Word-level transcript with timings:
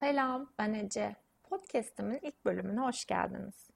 Selam, 0.00 0.48
ben 0.58 0.74
Ece. 0.74 1.16
Podcast'imin 1.42 2.18
ilk 2.22 2.44
bölümüne 2.44 2.80
hoş 2.80 3.04
geldiniz. 3.04 3.70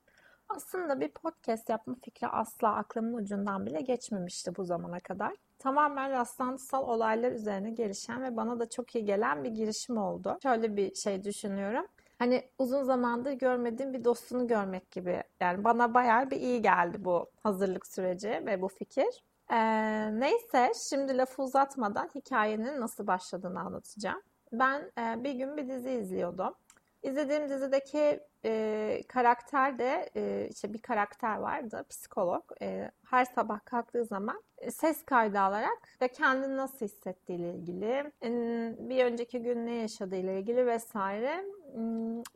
Aslında 0.48 1.00
bir 1.00 1.08
podcast 1.08 1.69
yapma 1.69 1.94
fikri 2.04 2.27
asla 2.28 2.74
aklımın 2.74 3.15
ucundan 3.15 3.66
bile 3.66 3.81
geçmemişti 3.81 4.56
bu 4.56 4.64
zamana 4.64 5.00
kadar. 5.00 5.32
Tamamen 5.58 6.10
rastlantısal 6.10 6.88
olaylar 6.88 7.32
üzerine 7.32 7.71
gelişen 7.71 8.22
ve 8.22 8.37
bana 8.37 8.60
da 8.60 8.68
çok 8.68 8.95
iyi 8.95 9.04
gelen 9.04 9.45
bir 9.45 9.50
girişim 9.50 9.96
oldu. 9.96 10.38
Şöyle 10.42 10.76
bir 10.76 10.95
şey 10.95 11.24
düşünüyorum. 11.24 11.87
Hani 12.18 12.50
uzun 12.59 12.82
zamandır 12.82 13.32
görmediğim 13.32 13.93
bir 13.93 14.04
dostunu 14.04 14.46
görmek 14.46 14.91
gibi. 14.91 15.22
Yani 15.41 15.64
bana 15.64 15.95
bayağı 15.95 16.30
bir 16.30 16.41
iyi 16.41 16.62
geldi 16.62 17.04
bu 17.04 17.30
hazırlık 17.43 17.86
süreci 17.86 18.29
ve 18.29 18.62
bu 18.62 18.68
fikir. 18.68 19.25
Ee, 19.50 20.20
neyse 20.20 20.72
şimdi 20.91 21.18
lafı 21.18 21.43
uzatmadan 21.43 22.11
hikayenin 22.14 22.80
nasıl 22.80 23.06
başladığını 23.06 23.61
anlatacağım. 23.61 24.22
Ben 24.59 24.80
e, 24.98 25.25
bir 25.25 25.32
gün 25.32 25.57
bir 25.57 25.68
dizi 25.68 25.91
izliyordum. 25.91 26.55
İzlediğim 27.02 27.48
dizideki 27.48 28.20
e, 28.45 29.02
karakter 29.09 29.78
de 29.78 30.11
e, 30.16 30.48
işte 30.51 30.73
bir 30.73 30.83
karakter 30.83 31.37
vardı 31.37 31.84
psikolog. 31.91 32.42
E, 32.62 32.91
her 33.11 33.25
sabah 33.25 33.64
kalktığı 33.64 34.05
zaman 34.05 34.42
e, 34.59 34.70
ses 34.70 35.05
kaydı 35.05 35.41
alarak 35.41 35.78
ve 36.02 36.09
kendini 36.09 36.56
nasıl 36.56 36.87
hissettiğiyle 36.87 37.55
ilgili, 37.55 38.12
e, 38.23 38.30
bir 38.78 39.05
önceki 39.05 39.42
gün 39.42 39.66
ne 39.66 39.75
yaşadığıyla 39.75 40.33
ilgili 40.33 40.66
vesaire 40.66 41.45
e, 41.75 41.80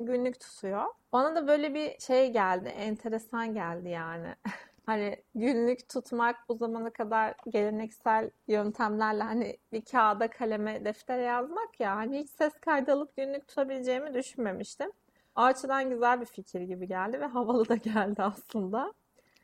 günlük 0.00 0.40
tutuyor. 0.40 0.84
Bana 1.12 1.34
da 1.34 1.46
böyle 1.48 1.74
bir 1.74 1.98
şey 2.00 2.32
geldi, 2.32 2.68
enteresan 2.68 3.54
geldi 3.54 3.88
yani. 3.88 4.34
Hani 4.88 5.16
günlük 5.34 5.88
tutmak 5.88 6.36
bu 6.48 6.54
zamana 6.54 6.90
kadar 6.90 7.34
geleneksel 7.48 8.30
yöntemlerle 8.46 9.22
hani 9.22 9.56
bir 9.72 9.84
kağıda 9.84 10.30
kaleme 10.30 10.84
deftere 10.84 11.22
yazmak 11.22 11.80
ya 11.80 11.96
hani 11.96 12.18
hiç 12.18 12.30
ses 12.30 12.52
kaydı 12.60 12.92
alıp 12.92 13.16
günlük 13.16 13.48
tutabileceğimi 13.48 14.14
düşünmemiştim. 14.14 14.90
O 15.36 15.40
açıdan 15.40 15.90
güzel 15.90 16.20
bir 16.20 16.26
fikir 16.26 16.60
gibi 16.60 16.88
geldi 16.88 17.20
ve 17.20 17.24
havalı 17.24 17.68
da 17.68 17.76
geldi 17.76 18.22
aslında. 18.22 18.94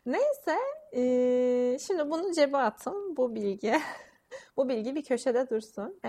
Neyse 0.06 0.56
şimdi 1.86 2.10
bunu 2.10 2.32
cebe 2.32 2.56
atın 2.56 3.16
bu 3.16 3.34
bilgi. 3.34 3.74
bu 4.56 4.68
bilgi 4.68 4.94
bir 4.94 5.04
köşede 5.04 5.50
dursun. 5.50 6.00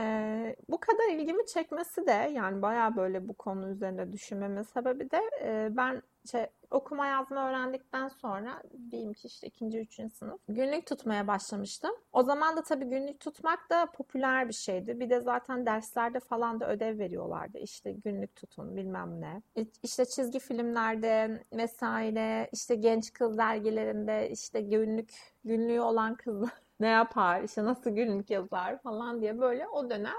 Bu 0.70 0.80
kadar 0.80 1.14
ilgimi 1.14 1.45
çekmesi 1.45 2.08
de 2.08 2.31
yani 2.34 2.61
baya 2.61 2.95
böyle 2.95 3.28
bu 3.28 3.34
konu 3.34 3.70
üzerinde 3.70 4.11
düşünmeme 4.14 4.64
sebebi 4.64 5.12
de 5.12 5.22
e, 5.42 5.70
ben 5.72 6.02
şey, 6.31 6.45
okuma 6.72 7.08
yazma 7.08 7.50
öğrendikten 7.50 8.08
sonra 8.08 8.64
diyeyim 8.92 9.14
ki 9.14 9.28
işte 9.28 9.47
ikinci, 9.47 9.80
üçüncü 9.80 10.16
sınıf 10.16 10.39
günlük 10.50 10.86
tutmaya 10.86 11.28
başlamıştım. 11.28 11.92
O 12.14 12.23
zaman 12.23 12.58
da 12.58 12.64
tabii 12.64 12.86
günlük 12.86 13.20
tutmak 13.20 13.70
da 13.70 13.86
popüler 13.86 14.47
bir 14.47 14.53
şeydi. 14.53 15.00
Bir 15.00 15.09
de 15.09 15.20
zaten 15.20 15.66
derslerde 15.66 16.20
falan 16.20 16.59
da 16.59 16.69
ödev 16.69 17.00
veriyorlardı. 17.00 17.58
İşte 17.58 17.92
günlük 17.92 18.36
tutun 18.36 18.75
bilmem 18.75 19.22
ne. 19.22 19.42
İşte 19.84 20.06
çizgi 20.06 20.40
filmlerde 20.40 21.44
vesaire 21.53 22.50
işte 22.53 22.75
genç 22.75 23.14
kız 23.14 23.38
dergilerinde 23.38 24.30
işte 24.30 24.62
günlük 24.62 25.14
günlüğü 25.44 25.81
olan 25.81 26.16
kızlar 26.16 26.52
ne 26.80 26.88
yapar 26.88 27.44
işte 27.44 27.64
nasıl 27.64 27.90
günlük 27.90 28.30
yazar 28.30 28.81
falan 28.81 29.22
diye 29.22 29.40
böyle 29.40 29.67
o 29.67 29.90
dönem 29.90 30.16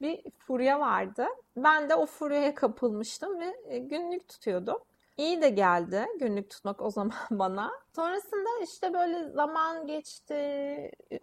bir 0.00 0.30
furya 0.30 0.80
vardı. 0.80 1.26
Ben 1.56 1.88
de 1.90 1.94
o 1.94 2.06
furyaya 2.06 2.54
kapılmıştım 2.54 3.40
ve 3.40 3.56
e, 3.68 3.78
günlük 3.78 4.28
tutuyordum. 4.28 4.78
İyi 5.18 5.42
de 5.42 5.48
geldi 5.50 6.06
günlük 6.20 6.50
tutmak 6.50 6.82
o 6.82 6.90
zaman 6.98 7.12
bana. 7.30 7.70
Sonrasında 7.96 8.48
işte 8.62 8.94
böyle 8.94 9.28
zaman 9.30 9.86
geçti, 9.86 10.34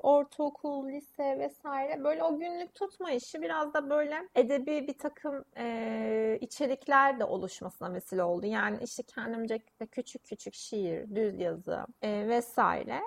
ortaokul, 0.04 0.90
lise 0.90 1.40
vesaire. 1.40 2.04
Böyle 2.04 2.24
o 2.24 2.40
günlük 2.40 2.76
tutma 2.76 3.12
işi 3.12 3.42
biraz 3.42 3.74
da 3.74 3.90
böyle 3.90 4.28
edebi 4.36 4.88
bir 4.88 4.98
takım 4.98 5.46
e, 5.58 6.38
içerikler 6.42 7.20
de 7.20 7.26
oluşmasına 7.26 7.94
vesile 7.94 8.24
oldu. 8.24 8.46
Yani 8.46 8.78
işte 8.84 9.04
kendimce 9.04 9.60
küçük 9.92 10.24
küçük 10.26 10.54
şiir, 10.54 11.16
düz 11.16 11.40
yazı 11.40 11.86
e, 12.02 12.28
vesaire. 12.28 13.02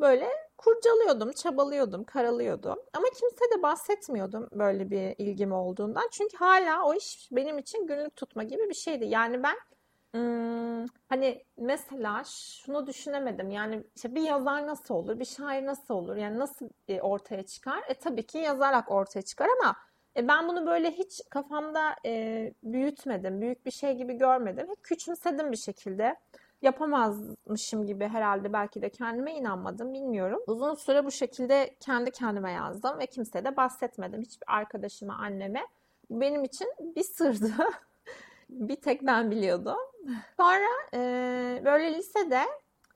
Böyle 0.00 0.28
kurcalıyordum, 0.64 1.32
çabalıyordum, 1.32 2.04
karalıyordum. 2.04 2.78
Ama 2.94 3.06
kimse 3.20 3.44
de 3.58 3.62
bahsetmiyordum 3.62 4.48
böyle 4.52 4.90
bir 4.90 5.14
ilgim 5.18 5.52
olduğundan. 5.52 6.08
Çünkü 6.12 6.36
hala 6.36 6.84
o 6.84 6.94
iş 6.94 7.28
benim 7.32 7.58
için 7.58 7.86
günlük 7.86 8.16
tutma 8.16 8.42
gibi 8.42 8.68
bir 8.68 8.74
şeydi. 8.74 9.04
Yani 9.04 9.42
ben 9.42 9.56
Hmm, 10.14 10.86
hani 11.08 11.44
mesela 11.56 12.22
şunu 12.24 12.86
düşünemedim. 12.86 13.50
Yani 13.50 13.84
işte 13.96 14.14
bir 14.14 14.22
yazar 14.22 14.66
nasıl 14.66 14.94
olur, 14.94 15.20
bir 15.20 15.24
şair 15.24 15.66
nasıl 15.66 15.94
olur? 15.94 16.16
Yani 16.16 16.38
nasıl 16.38 16.68
e, 16.88 17.00
ortaya 17.00 17.42
çıkar? 17.46 17.82
E 17.88 17.94
tabii 17.94 18.26
ki 18.26 18.38
yazarak 18.38 18.90
ortaya 18.90 19.22
çıkar 19.22 19.48
ama 19.60 19.76
e, 20.16 20.28
ben 20.28 20.48
bunu 20.48 20.66
böyle 20.66 20.90
hiç 20.90 21.20
kafamda 21.30 21.96
e, 22.06 22.54
büyütmedim, 22.62 23.40
büyük 23.40 23.66
bir 23.66 23.70
şey 23.70 23.94
gibi 23.96 24.14
görmedim. 24.14 24.68
Hep 24.68 24.84
küçümsedim 24.84 25.52
bir 25.52 25.56
şekilde. 25.56 26.16
Yapamazmışım 26.62 27.86
gibi 27.86 28.08
herhalde 28.08 28.52
belki 28.52 28.82
de 28.82 28.88
kendime 28.90 29.34
inanmadım 29.34 29.92
bilmiyorum. 29.92 30.42
Uzun 30.46 30.74
süre 30.74 31.04
bu 31.04 31.10
şekilde 31.10 31.76
kendi 31.80 32.10
kendime 32.10 32.52
yazdım 32.52 32.98
ve 32.98 33.06
kimseye 33.06 33.44
de 33.44 33.56
bahsetmedim. 33.56 34.22
Hiçbir 34.22 34.56
arkadaşıma, 34.56 35.14
anneme. 35.14 35.66
Benim 36.10 36.44
için 36.44 36.68
bir 36.80 37.02
sırdı. 37.02 37.52
bir 38.50 38.76
tek 38.76 39.02
ben 39.06 39.30
biliyordum. 39.30 39.78
Sonra 40.36 40.68
e, 40.94 41.00
böyle 41.64 41.94
lisede 41.94 42.42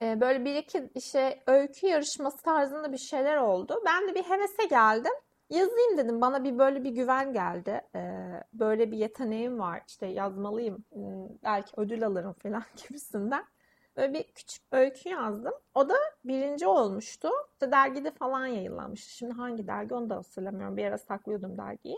e, 0.01 0.21
böyle 0.21 0.45
bir 0.45 0.55
iki 0.55 0.89
işte 0.95 1.43
öykü 1.47 1.87
yarışması 1.87 2.43
tarzında 2.43 2.91
bir 2.91 2.97
şeyler 2.97 3.37
oldu. 3.37 3.81
Ben 3.85 4.07
de 4.07 4.15
bir 4.15 4.23
hevese 4.23 4.65
geldim. 4.65 5.13
Yazayım 5.49 5.97
dedim. 5.97 6.21
Bana 6.21 6.43
bir 6.43 6.57
böyle 6.57 6.83
bir 6.83 6.89
güven 6.89 7.33
geldi. 7.33 7.81
Ee, 7.95 8.43
böyle 8.53 8.91
bir 8.91 8.97
yeteneğim 8.97 9.59
var. 9.59 9.81
İşte 9.87 10.05
yazmalıyım. 10.05 10.83
Hmm, 10.93 11.29
belki 11.43 11.71
ödül 11.77 12.05
alırım 12.05 12.33
falan 12.33 12.63
gibisinden. 12.87 13.45
Böyle 13.97 14.13
bir 14.13 14.23
küçük 14.23 14.63
öykü 14.71 15.09
yazdım. 15.09 15.53
O 15.75 15.89
da 15.89 15.95
birinci 16.25 16.67
olmuştu. 16.67 17.29
İşte 17.53 17.71
dergide 17.71 18.11
falan 18.11 18.47
yayınlanmıştı. 18.47 19.11
Şimdi 19.11 19.33
hangi 19.33 19.67
dergi 19.67 19.93
onu 19.93 20.09
da 20.09 20.15
hatırlamıyorum. 20.15 20.77
Bir 20.77 20.85
ara 20.85 20.97
saklıyordum 20.97 21.57
dergiyi 21.57 21.97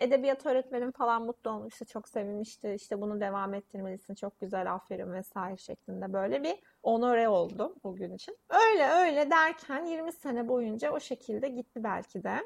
edebiyat 0.00 0.46
öğretmenim 0.46 0.92
falan 0.92 1.22
mutlu 1.22 1.50
olmuştu. 1.50 1.84
Çok 1.84 2.08
sevinmişti. 2.08 2.76
İşte 2.80 3.00
bunu 3.00 3.20
devam 3.20 3.54
ettirmelisin. 3.54 4.14
Çok 4.14 4.40
güzel 4.40 4.72
aferin 4.72 5.12
vesaire 5.12 5.56
şeklinde 5.56 6.12
böyle 6.12 6.42
bir 6.42 6.56
onore 6.82 7.28
oldu 7.28 7.74
bugün 7.84 8.14
için. 8.14 8.36
Öyle 8.50 8.88
öyle 8.90 9.30
derken 9.30 9.84
20 9.84 10.12
sene 10.12 10.48
boyunca 10.48 10.92
o 10.92 11.00
şekilde 11.00 11.48
gitti 11.48 11.84
belki 11.84 12.24
de. 12.24 12.36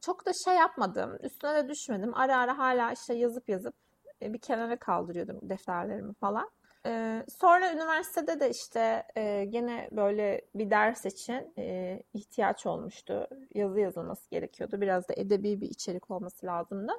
Çok 0.00 0.26
da 0.26 0.30
şey 0.44 0.54
yapmadım. 0.54 1.18
Üstüne 1.22 1.54
de 1.54 1.68
düşmedim. 1.68 2.14
Ara 2.14 2.36
ara 2.36 2.58
hala 2.58 2.92
işte 2.92 3.14
yazıp 3.14 3.48
yazıp 3.48 3.74
e, 4.22 4.32
bir 4.32 4.38
kenara 4.38 4.76
kaldırıyordum 4.76 5.38
defterlerimi 5.42 6.14
falan. 6.14 6.50
Ee, 6.86 7.24
sonra 7.40 7.72
üniversitede 7.72 8.40
de 8.40 8.50
işte 8.50 9.04
e, 9.16 9.44
gene 9.44 9.88
böyle 9.92 10.40
bir 10.54 10.70
ders 10.70 11.04
için 11.06 11.52
e, 11.58 11.98
ihtiyaç 12.14 12.66
olmuştu. 12.66 13.28
Yazı 13.54 13.80
yazılması 13.80 14.30
gerekiyordu. 14.30 14.80
Biraz 14.80 15.08
da 15.08 15.14
edebi 15.16 15.60
bir 15.60 15.70
içerik 15.70 16.10
olması 16.10 16.46
lazımdı. 16.46 16.92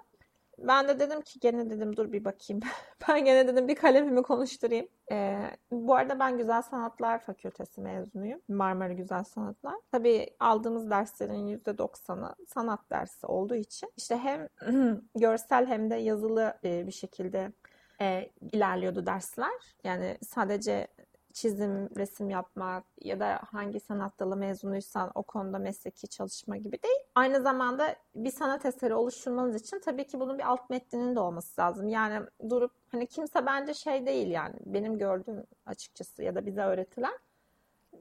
Ben 0.67 0.87
de 0.87 0.99
dedim 0.99 1.21
ki 1.21 1.39
gene 1.39 1.69
dedim 1.69 1.97
dur 1.97 2.11
bir 2.11 2.25
bakayım. 2.25 2.61
ben 3.09 3.25
gene 3.25 3.47
dedim 3.47 3.67
bir 3.67 3.75
kalemimi 3.75 4.23
konuşturayım. 4.23 4.87
Ee, 5.11 5.51
bu 5.71 5.95
arada 5.95 6.19
ben 6.19 6.37
Güzel 6.37 6.61
Sanatlar 6.61 7.19
Fakültesi 7.19 7.81
mezunuyum. 7.81 8.41
Marmara 8.47 8.93
Güzel 8.93 9.23
Sanatlar. 9.23 9.75
Tabii 9.91 10.27
aldığımız 10.39 10.89
derslerin 10.89 11.57
%90'ı 11.57 12.35
sanat 12.47 12.89
dersi 12.89 13.27
olduğu 13.27 13.55
için 13.55 13.91
işte 13.97 14.17
hem 14.17 14.47
görsel 15.15 15.65
hem 15.65 15.89
de 15.89 15.95
yazılı 15.95 16.53
e, 16.63 16.87
bir 16.87 16.91
şekilde 16.91 17.51
e, 18.01 18.29
ilerliyordu 18.51 19.05
dersler. 19.05 19.75
Yani 19.83 20.17
sadece 20.21 20.87
çizim, 21.33 21.89
resim 21.95 22.29
yapmak 22.29 22.83
ya 23.01 23.19
da 23.19 23.39
hangi 23.51 23.79
sanat 23.79 24.19
dalı 24.19 24.35
mezunuysan 24.35 25.11
o 25.15 25.23
konuda 25.23 25.59
mesleki 25.59 26.07
çalışma 26.07 26.57
gibi 26.57 26.83
değil. 26.83 26.99
Aynı 27.15 27.41
zamanda 27.41 27.95
bir 28.15 28.31
sanat 28.31 28.65
eseri 28.65 28.93
oluşturmanız 28.93 29.55
için 29.55 29.79
tabii 29.79 30.07
ki 30.07 30.19
bunun 30.19 30.37
bir 30.37 30.43
alt 30.43 30.69
metninin 30.69 31.15
de 31.15 31.19
olması 31.19 31.61
lazım. 31.61 31.89
Yani 31.89 32.25
durup 32.49 32.71
hani 32.91 33.07
kimse 33.07 33.45
bence 33.45 33.73
şey 33.73 34.05
değil 34.05 34.27
yani 34.27 34.55
benim 34.65 34.97
gördüğüm 34.97 35.43
açıkçası 35.65 36.23
ya 36.23 36.35
da 36.35 36.45
bize 36.45 36.61
öğretilen 36.61 37.19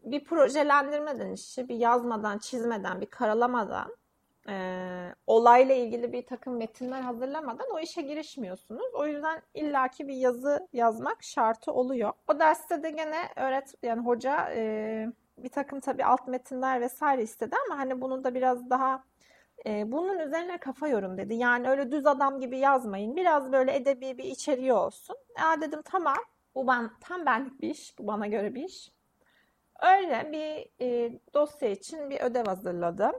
bir 0.03 0.25
projelendirmeden 0.25 1.33
işi 1.33 1.69
bir 1.69 1.77
yazmadan, 1.77 2.39
çizmeden, 2.39 3.01
bir 3.01 3.07
karalamadan 3.07 3.97
e, 4.49 4.55
olayla 5.27 5.75
ilgili 5.75 6.13
bir 6.13 6.27
takım 6.27 6.57
metinler 6.57 7.01
hazırlamadan 7.01 7.67
o 7.75 7.79
işe 7.79 8.03
girişmiyorsunuz. 8.03 8.95
O 8.95 9.07
yüzden 9.07 9.43
illaki 9.55 10.09
bir 10.09 10.15
yazı 10.15 10.69
yazmak 10.73 11.23
şartı 11.23 11.73
oluyor. 11.73 12.13
O 12.29 12.39
derste 12.39 12.83
de 12.83 12.91
gene 12.91 13.29
öğret 13.37 13.75
yani 13.83 14.01
hoca 14.01 14.51
e, 14.55 15.07
bir 15.39 15.49
takım 15.49 15.81
tabii 15.81 16.05
alt 16.05 16.29
metinler 16.29 16.81
vesaire 16.81 17.23
istedi 17.23 17.57
ama 17.67 17.79
hani 17.79 18.01
bunu 18.01 18.25
da 18.25 18.35
biraz 18.35 18.71
daha 18.71 19.05
e, 19.67 19.93
bunun 19.93 20.19
üzerine 20.19 20.59
kafa 20.59 20.89
yorum 20.89 21.19
dedi. 21.19 21.35
Yani 21.35 21.71
öyle 21.71 21.93
düz 21.93 22.07
adam 22.07 22.41
gibi 22.41 22.59
yazmayın. 22.59 23.17
Biraz 23.17 23.53
böyle 23.53 23.77
edebi 23.77 24.19
bir 24.19 24.25
içeriği 24.25 24.73
olsun. 24.73 25.17
Ya 25.39 25.61
dedim 25.61 25.83
tamam 25.85 26.19
bu 26.55 26.67
ben 26.67 26.91
tam 27.01 27.27
benlik 27.27 27.63
bir 27.63 27.71
iş. 27.71 27.99
Bu 27.99 28.07
bana 28.07 28.27
göre 28.27 28.55
bir 28.55 28.65
iş. 28.65 28.93
Öyle 29.83 30.33
bir 30.33 30.85
e, 30.85 31.19
dosya 31.35 31.69
için 31.69 32.11
bir 32.11 32.21
ödev 32.21 32.45
hazırladım 32.45 33.13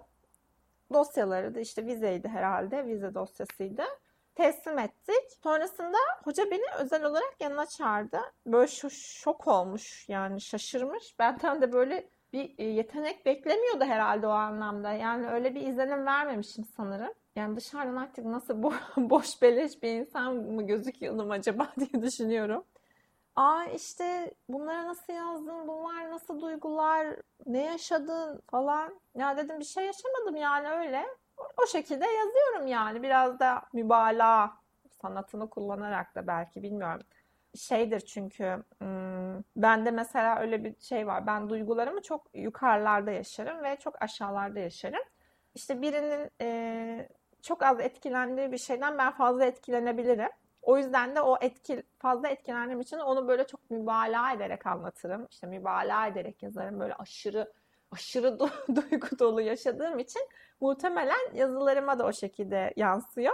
dosyaları 0.94 1.56
da 1.56 1.60
işte 1.60 1.86
vizeydi 1.86 2.28
herhalde. 2.28 2.88
Vize 2.88 3.14
dosyasıydı. 3.14 3.84
teslim 4.36 4.80
ettik. 4.80 5.32
Sonrasında 5.44 5.98
hoca 6.24 6.52
beni 6.52 6.64
özel 6.80 7.04
olarak 7.04 7.36
yanına 7.42 7.66
çağırdı. 7.66 8.20
Böyle 8.46 8.68
şok 8.90 9.48
olmuş 9.48 10.10
yani 10.10 10.42
şaşırmış. 10.42 11.20
Benden 11.20 11.62
de 11.62 11.74
böyle 11.74 12.10
bir 12.34 12.56
e, 12.58 12.64
yetenek 12.64 13.26
beklemiyordu 13.26 13.86
herhalde 13.86 14.28
o 14.28 14.30
anlamda. 14.30 14.92
Yani 14.92 15.30
öyle 15.30 15.56
bir 15.56 15.62
izlenim 15.62 16.06
vermemişim 16.06 16.66
sanırım. 16.66 17.14
Yani 17.36 17.56
dışarıdan 17.56 17.96
artık 17.96 18.26
nasıl 18.26 18.64
bo 18.64 18.74
boş 18.98 19.42
beleş 19.42 19.84
bir 19.84 19.90
insan 19.90 20.36
mı 20.36 20.68
gözüküyordum 20.68 21.32
acaba 21.32 21.74
diye 21.80 22.04
düşünüyorum. 22.04 22.64
Aa 23.36 23.66
işte 23.66 24.34
bunları 24.50 24.88
nasıl 24.88 25.14
yazdın, 25.14 25.68
bunlar 25.68 25.99
nasıl 26.20 26.42
duygular, 26.42 27.16
ne 27.46 27.64
yaşadın 27.66 28.42
falan. 28.52 29.00
Ya 29.16 29.38
dedim 29.38 29.60
bir 29.60 29.66
şey 29.66 29.86
yaşamadım 29.86 30.36
yani 30.36 30.68
öyle. 30.70 31.06
O 31.64 31.66
şekilde 31.68 32.06
yazıyorum 32.06 32.68
yani. 32.68 33.04
Biraz 33.04 33.40
da 33.40 33.62
mübalağa 33.74 34.52
sanatını 35.02 35.50
kullanarak 35.50 36.16
da 36.16 36.28
belki 36.28 36.64
bilmiyorum. 36.64 37.02
Şeydir 37.56 38.00
çünkü 38.00 38.64
hmm, 38.80 39.44
bende 39.56 39.92
mesela 39.92 40.40
öyle 40.40 40.64
bir 40.64 40.76
şey 40.80 41.08
var. 41.08 41.28
Ben 41.28 41.50
duygularımı 41.50 42.02
çok 42.02 42.28
yukarılarda 42.34 43.12
yaşarım 43.12 43.64
ve 43.64 43.76
çok 43.76 44.02
aşağılarda 44.02 44.60
yaşarım. 44.60 45.04
İşte 45.56 45.82
birinin 45.82 46.30
çok 47.42 47.64
az 47.64 47.80
etkilendiği 47.80 48.52
bir 48.52 48.58
şeyden 48.58 48.98
ben 48.98 49.12
fazla 49.12 49.46
etkilenebilirim. 49.46 50.30
O 50.62 50.78
yüzden 50.78 51.16
de 51.16 51.22
o 51.22 51.38
etki, 51.42 51.84
fazla 52.00 52.28
etkilendiğim 52.28 52.82
için 52.82 52.98
onu 52.98 53.28
böyle 53.28 53.48
çok 53.48 53.72
mübalağa 53.72 54.34
ederek 54.34 54.68
anlatırım. 54.68 55.28
İşte 55.32 55.48
mübalağa 55.48 56.08
ederek 56.08 56.44
yazarım. 56.44 56.80
Böyle 56.80 56.96
aşırı 56.96 57.54
aşırı 57.92 58.40
duygu 58.76 59.20
dolu 59.20 59.42
yaşadığım 59.42 60.00
için 60.00 60.22
muhtemelen 60.62 61.34
yazılarıma 61.34 62.00
da 62.00 62.06
o 62.06 62.14
şekilde 62.14 62.74
yansıyor. 62.76 63.34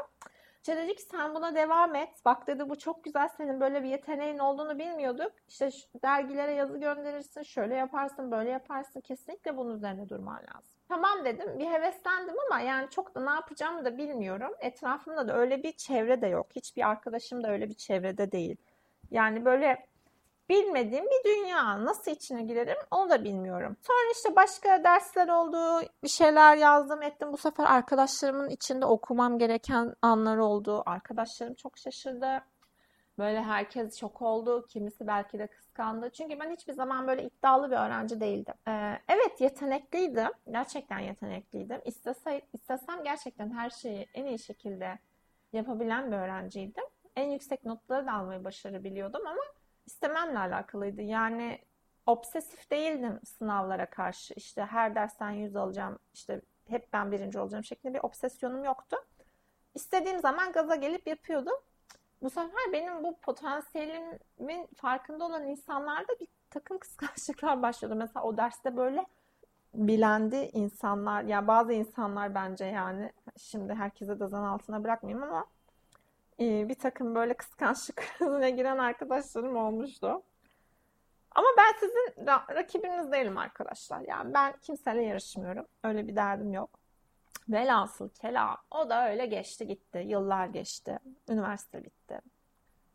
İşte 0.58 0.78
dedi 0.78 0.96
ki 0.96 1.02
sen 1.02 1.36
buna 1.36 1.56
devam 1.56 1.96
et. 1.96 2.10
Bak 2.26 2.48
dedi 2.48 2.70
bu 2.70 2.78
çok 2.78 3.04
güzel 3.04 3.28
senin 3.28 3.62
böyle 3.62 3.84
bir 3.84 3.88
yeteneğin 3.90 4.40
olduğunu 4.40 4.80
bilmiyorduk. 4.80 5.32
İşte 5.48 5.70
dergilere 6.04 6.54
yazı 6.54 6.78
gönderirsin, 6.78 7.44
şöyle 7.44 7.76
yaparsın, 7.76 8.32
böyle 8.32 8.50
yaparsın. 8.50 9.02
Kesinlikle 9.02 9.58
bunun 9.58 9.76
üzerine 9.76 10.10
durman 10.10 10.38
lazım. 10.38 10.75
Tamam 10.90 11.26
dedim. 11.26 11.60
Bir 11.60 11.66
heveslendim 11.66 12.36
ama 12.48 12.60
yani 12.60 12.90
çok 12.90 13.16
da 13.16 13.22
ne 13.22 13.30
yapacağımı 13.30 13.86
da 13.86 13.98
bilmiyorum. 13.98 14.52
Etrafımda 14.60 15.28
da 15.28 15.38
öyle 15.38 15.64
bir 15.64 15.72
çevre 15.72 16.22
de 16.22 16.28
yok. 16.28 16.48
Hiçbir 16.56 16.90
arkadaşım 16.90 17.44
da 17.44 17.52
öyle 17.52 17.70
bir 17.70 17.74
çevrede 17.74 18.32
değil. 18.32 18.58
Yani 19.12 19.46
böyle 19.46 19.86
bilmediğim 20.50 21.06
bir 21.06 21.30
dünya. 21.30 21.86
Nasıl 21.86 22.12
içine 22.12 22.44
girerim 22.44 22.78
onu 22.92 23.10
da 23.10 23.24
bilmiyorum. 23.24 23.78
Sonra 23.82 24.12
işte 24.16 24.36
başka 24.36 24.84
dersler 24.84 25.28
oldu. 25.28 25.88
Bir 26.04 26.10
şeyler 26.10 26.58
yazdım 26.58 27.02
ettim. 27.02 27.34
Bu 27.34 27.38
sefer 27.38 27.66
arkadaşlarımın 27.66 28.50
içinde 28.50 28.86
okumam 28.86 29.38
gereken 29.38 29.96
anlar 30.02 30.38
oldu. 30.38 30.84
Arkadaşlarım 30.86 31.54
çok 31.54 31.78
şaşırdı. 31.78 32.42
Böyle 33.18 33.42
herkes 33.44 34.00
şok 34.00 34.22
oldu. 34.22 34.68
Kimisi 34.68 35.08
belki 35.08 35.40
de 35.40 35.48
kıskandı. 35.48 36.10
Çünkü 36.10 36.40
ben 36.40 36.52
hiçbir 36.52 36.74
zaman 36.74 37.08
böyle 37.08 37.24
iddialı 37.24 37.72
bir 37.72 37.76
öğrenci 37.76 38.20
değildim. 38.20 38.54
Ee, 38.68 39.00
evet 39.08 39.42
yetenekliydim. 39.42 40.32
Gerçekten 40.52 41.00
yetenekliydim. 41.00 41.82
İstese, 41.86 42.42
istesem 42.54 43.04
gerçekten 43.04 43.52
her 43.52 43.70
şeyi 43.70 44.08
en 44.14 44.26
iyi 44.26 44.40
şekilde 44.40 45.00
yapabilen 45.54 46.12
bir 46.12 46.18
öğrenciydim. 46.18 46.84
En 47.16 47.30
yüksek 47.30 47.66
notları 47.66 48.06
da 48.08 48.14
almayı 48.14 48.44
başarabiliyordum 48.44 49.28
ama 49.28 49.42
istememle 49.86 50.40
alakalıydı. 50.40 51.02
Yani 51.02 51.60
obsesif 52.06 52.72
değildim 52.72 53.20
sınavlara 53.26 53.90
karşı. 53.90 54.34
İşte 54.34 54.66
her 54.66 54.96
dersten 54.96 55.32
yüz 55.32 55.56
alacağım, 55.56 56.00
işte 56.14 56.42
hep 56.68 56.94
ben 56.94 57.12
birinci 57.12 57.40
olacağım 57.40 57.64
şeklinde 57.64 57.94
bir 57.94 58.04
obsesyonum 58.04 58.64
yoktu. 58.64 58.98
İstediğim 59.76 60.20
zaman 60.20 60.52
gaza 60.52 60.76
gelip 60.76 61.08
yapıyordum. 61.08 61.56
Bu 62.26 62.30
sefer 62.30 62.74
benim 62.74 63.04
bu 63.04 63.18
potansiyelimin 63.18 64.68
farkında 64.76 65.26
olan 65.26 65.48
insanlarda 65.48 66.20
bir 66.20 66.28
takım 66.50 66.78
kıskançlıklar 66.80 67.62
başladı. 67.62 67.96
Mesela 67.96 68.24
o 68.24 68.38
derste 68.38 68.78
böyle 68.78 69.06
bilendi 69.74 70.36
insanlar, 70.36 71.22
ya 71.22 71.30
yani 71.30 71.48
bazı 71.48 71.74
insanlar 71.74 72.36
bence 72.36 72.66
yani 72.66 73.12
şimdi 73.38 73.74
herkese 73.74 74.20
de 74.20 74.28
zan 74.28 74.44
altına 74.44 74.84
bırakmayayım 74.84 75.24
ama 75.24 75.46
e, 76.40 76.70
bir 76.70 76.76
takım 76.76 77.16
böyle 77.16 77.34
kıskançlık 77.34 77.96
krizine 78.18 78.52
giren 78.52 78.78
arkadaşlarım 78.78 79.56
olmuştu. 79.56 80.22
Ama 81.32 81.48
ben 81.58 81.80
sizin 81.80 82.28
rakibiniz 82.28 83.12
değilim 83.12 83.38
arkadaşlar. 83.38 84.02
Yani 84.02 84.34
ben 84.34 84.54
kimseyle 84.62 85.04
yarışmıyorum. 85.04 85.66
Öyle 85.84 86.08
bir 86.08 86.16
derdim 86.16 86.54
yok. 86.54 86.85
Velhasıl 87.50 88.10
kelam 88.10 88.58
o 88.72 88.90
da 88.90 89.10
öyle 89.10 89.26
geçti 89.26 89.68
gitti. 89.68 90.04
Yıllar 90.08 90.48
geçti. 90.48 91.00
Üniversite 91.30 91.84
bitti. 91.84 92.22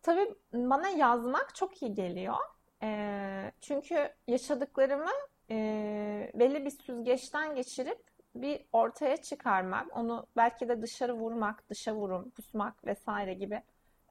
Tabii 0.02 0.35
bana 0.52 0.88
yazmak 0.88 1.55
çok 1.55 1.82
iyi 1.82 1.94
geliyor. 1.94 2.37
E, 2.82 3.52
çünkü 3.61 4.12
yaşadıklarımı 4.26 5.11
e, 5.50 6.31
belli 6.35 6.64
bir 6.64 6.70
süzgeçten 6.70 7.55
geçirip 7.55 7.99
bir 8.35 8.64
ortaya 8.73 9.17
çıkarmak, 9.17 9.97
onu 9.97 10.26
belki 10.37 10.69
de 10.69 10.82
dışarı 10.82 11.12
vurmak, 11.12 11.70
dışa 11.70 11.94
vurum, 11.94 12.31
pusmak 12.31 12.87
vesaire 12.87 13.35
gibi 13.35 13.62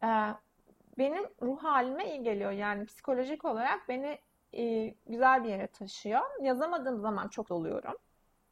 e, 0.03 0.07
benim 0.97 1.23
ruh 1.41 1.63
halime 1.63 2.09
iyi 2.09 2.23
geliyor. 2.23 2.51
Yani 2.51 2.85
psikolojik 2.85 3.45
olarak 3.45 3.89
beni 3.89 4.19
e, 4.53 4.93
güzel 5.07 5.43
bir 5.43 5.49
yere 5.49 5.67
taşıyor. 5.67 6.21
Yazamadığım 6.41 6.99
zaman 6.99 7.27
çok 7.27 7.51
oluyorum. 7.51 7.95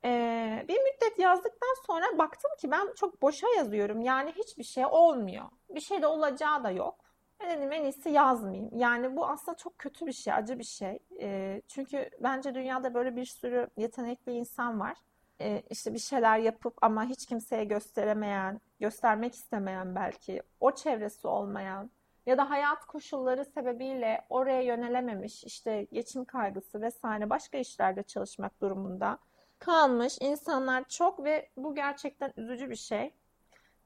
E, 0.06 0.66
bir 0.68 0.78
müddet 0.78 1.20
yazdıktan 1.20 1.76
sonra 1.88 2.18
baktım 2.18 2.52
ki 2.60 2.72
ben 2.72 2.94
çok 2.96 3.22
boşa 3.22 3.48
yazıyorum. 3.58 4.02
Yani 4.02 4.32
hiçbir 4.32 4.64
şey 4.64 4.86
olmuyor. 4.86 5.46
Bir 5.70 5.82
şey 5.82 6.02
de 6.02 6.08
olacağı 6.08 6.64
da 6.64 6.72
yok. 6.72 6.96
Ben 7.40 7.50
dedim 7.58 7.72
en 7.72 7.84
iyisi 7.84 8.10
yazmayayım. 8.10 8.70
Yani 8.78 9.16
bu 9.16 9.28
aslında 9.28 9.58
çok 9.58 9.78
kötü 9.80 10.06
bir 10.06 10.14
şey, 10.14 10.34
acı 10.34 10.60
bir 10.60 10.64
şey. 10.64 11.00
E, 11.22 11.62
çünkü 11.68 12.10
bence 12.20 12.56
dünyada 12.56 12.94
böyle 12.94 13.16
bir 13.16 13.26
sürü 13.26 13.68
yetenekli 13.78 14.32
insan 14.32 14.80
var 14.80 14.98
e, 15.42 15.64
işte 15.70 15.94
bir 15.94 16.00
şeyler 16.00 16.40
yapıp 16.40 16.74
ama 16.82 17.06
hiç 17.06 17.26
kimseye 17.26 17.64
gösteremeyen, 17.64 18.62
göstermek 18.80 19.36
istemeyen 19.36 19.96
belki, 19.96 20.42
o 20.60 20.72
çevresi 20.72 21.28
olmayan 21.28 21.92
ya 22.26 22.38
da 22.38 22.50
hayat 22.50 22.86
koşulları 22.86 23.46
sebebiyle 23.46 24.26
oraya 24.30 24.62
yönelememiş, 24.62 25.44
işte 25.44 25.84
geçim 25.92 26.26
kaygısı 26.26 26.82
vesaire 26.82 27.30
başka 27.30 27.58
işlerde 27.58 28.04
çalışmak 28.04 28.62
durumunda 28.62 29.20
kalmış 29.60 30.18
insanlar 30.22 30.84
çok 30.90 31.24
ve 31.24 31.50
bu 31.58 31.76
gerçekten 31.76 32.34
üzücü 32.38 32.70
bir 32.70 32.76
şey. 32.76 33.14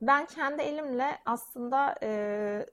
Ben 0.02 0.26
kendi 0.26 0.62
elimle 0.62 1.20
aslında 1.26 1.96
e, 2.04 2.66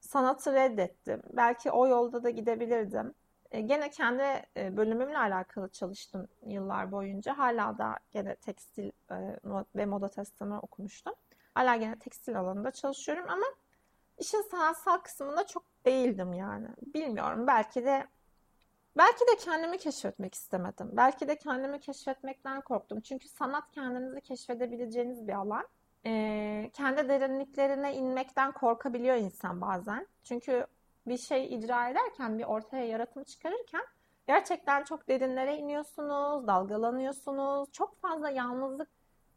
sanatı 0.00 0.52
reddettim. 0.52 1.22
Belki 1.32 1.70
o 1.70 1.86
yolda 1.86 2.22
da 2.24 2.30
gidebilirdim. 2.30 3.14
E, 3.50 3.60
gene 3.60 3.90
kendi 3.90 4.22
e, 4.56 4.76
bölümümle 4.76 5.18
alakalı 5.18 5.68
çalıştım 5.68 6.28
yıllar 6.46 6.92
boyunca. 6.92 7.38
Hala 7.38 7.78
da 7.78 7.98
gene 8.12 8.36
tekstil 8.36 8.90
e, 9.10 9.16
ve 9.76 9.86
moda 9.86 10.08
tasarımı 10.08 10.60
okumuştum. 10.60 11.14
Hala 11.54 11.76
gene 11.76 11.98
tekstil 11.98 12.40
alanında 12.40 12.70
çalışıyorum 12.70 13.24
ama 13.28 13.46
işin 14.18 14.42
sanatsal 14.42 14.98
kısmında 14.98 15.46
çok 15.46 15.62
değildim 15.84 16.32
yani. 16.32 16.68
Bilmiyorum 16.94 17.46
belki 17.46 17.84
de 17.84 18.06
belki 18.96 19.20
de 19.20 19.36
kendimi 19.44 19.78
keşfetmek 19.78 20.34
istemedim. 20.34 20.90
Belki 20.92 21.28
de 21.28 21.38
kendimi 21.38 21.80
keşfetmekten 21.80 22.60
korktum. 22.60 23.00
Çünkü 23.00 23.28
sanat 23.28 23.70
kendinizi 23.70 24.20
keşfedebileceğiniz 24.20 25.28
bir 25.28 25.32
alan. 25.32 25.68
Ee, 26.06 26.70
kendi 26.72 27.08
derinliklerine 27.08 27.94
inmekten 27.94 28.52
korkabiliyor 28.52 29.16
insan 29.16 29.60
bazen. 29.60 30.06
Çünkü 30.24 30.66
bir 31.06 31.18
şey 31.18 31.54
icra 31.54 31.88
ederken, 31.88 32.38
bir 32.38 32.44
ortaya 32.44 32.86
yaratım 32.86 33.24
çıkarırken 33.24 33.84
gerçekten 34.26 34.84
çok 34.84 35.08
derinlere 35.08 35.56
iniyorsunuz, 35.56 36.46
dalgalanıyorsunuz. 36.46 37.72
Çok 37.72 38.00
fazla 38.00 38.30
yalnızlık 38.30 38.88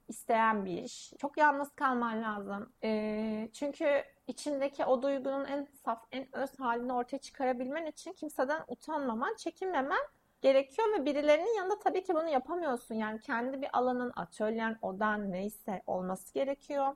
isteyen 0.08 0.66
bir 0.66 0.84
iş. 0.84 1.14
Çok 1.18 1.38
yalnız 1.38 1.70
kalman 1.76 2.24
lazım. 2.24 2.70
E, 2.84 3.50
çünkü 3.54 4.04
içindeki 4.30 4.86
o 4.86 5.02
duygunun 5.02 5.46
en 5.46 5.68
saf, 5.86 6.04
en 6.12 6.36
öz 6.36 6.60
halini 6.60 6.94
ortaya 6.94 7.18
çıkarabilmen 7.18 7.86
için 7.86 8.14
kimseden 8.14 8.64
utanmaman, 8.68 9.36
çekinmemen 9.36 10.00
gerekiyor 10.42 10.88
ve 11.00 11.06
birilerinin 11.06 11.58
yanında 11.58 11.80
tabii 11.80 12.04
ki 12.04 12.14
bunu 12.16 12.30
yapamıyorsun. 12.30 12.96
Yani 12.96 13.22
kendi 13.22 13.62
bir 13.62 13.70
alanın, 13.74 14.14
atölyen, 14.16 14.78
odan 14.82 15.32
neyse 15.32 15.84
olması 15.88 16.34
gerekiyor. 16.34 16.96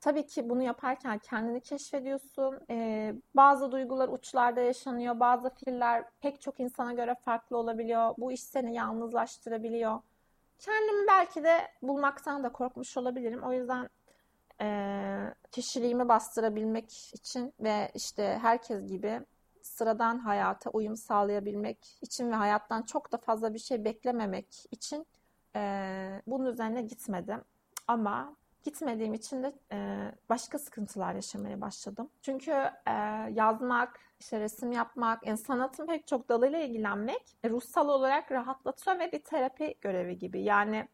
Tabii 0.00 0.26
ki 0.26 0.48
bunu 0.48 0.62
yaparken 0.62 1.18
kendini 1.18 1.60
keşfediyorsun. 1.60 2.60
Ee, 2.70 3.14
bazı 3.34 3.72
duygular 3.72 4.08
uçlarda 4.08 4.60
yaşanıyor. 4.60 5.20
Bazı 5.20 5.50
fikirler 5.50 6.04
pek 6.20 6.40
çok 6.40 6.60
insana 6.60 6.92
göre 6.92 7.14
farklı 7.14 7.56
olabiliyor. 7.56 8.14
Bu 8.18 8.32
iş 8.32 8.42
seni 8.42 8.74
yalnızlaştırabiliyor. 8.74 10.00
Kendimi 10.58 11.06
belki 11.08 11.44
de 11.44 11.58
bulmaktan 11.82 12.44
da 12.44 12.52
korkmuş 12.52 12.96
olabilirim. 12.96 13.42
O 13.42 13.52
yüzden 13.52 13.88
e, 14.60 15.34
kişiliğimi 15.52 16.08
bastırabilmek 16.08 17.14
için 17.14 17.54
ve 17.60 17.90
işte 17.94 18.38
herkes 18.42 18.86
gibi 18.86 19.20
sıradan 19.62 20.18
hayata 20.18 20.70
uyum 20.70 20.96
sağlayabilmek 20.96 21.98
için 22.02 22.30
ve 22.30 22.34
hayattan 22.34 22.82
çok 22.82 23.12
da 23.12 23.16
fazla 23.16 23.54
bir 23.54 23.58
şey 23.58 23.84
beklememek 23.84 24.66
için 24.70 25.06
e, 25.56 26.22
bunun 26.26 26.52
üzerine 26.52 26.82
gitmedim. 26.82 27.40
Ama 27.88 28.36
gitmediğim 28.64 29.14
için 29.14 29.42
de 29.42 29.52
e, 29.72 30.10
başka 30.28 30.58
sıkıntılar 30.58 31.14
yaşamaya 31.14 31.60
başladım. 31.60 32.10
Çünkü 32.22 32.50
e, 32.86 32.92
yazmak, 33.30 34.00
işte 34.20 34.40
resim 34.40 34.72
yapmak, 34.72 35.26
yani 35.26 35.38
sanatın 35.38 35.86
pek 35.86 36.06
çok 36.06 36.28
dalıyla 36.28 36.58
ilgilenmek 36.58 37.36
e, 37.44 37.50
ruhsal 37.50 37.88
olarak 37.88 38.32
rahatlatıyor 38.32 38.98
ve 38.98 39.12
bir 39.12 39.18
terapi 39.18 39.74
görevi 39.80 40.18
gibi. 40.18 40.42
Yani 40.42 40.88